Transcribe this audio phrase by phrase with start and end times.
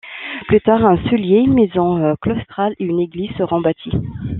[0.47, 3.93] Plus tard, un cellier, une maison claustrale et une église seront bâtis.